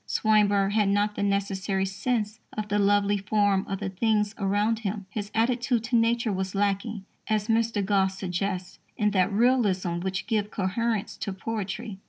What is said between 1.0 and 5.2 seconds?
the necessary sense of the lovely form of the things around him.